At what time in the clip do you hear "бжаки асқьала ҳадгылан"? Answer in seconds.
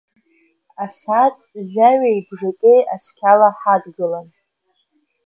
2.27-4.27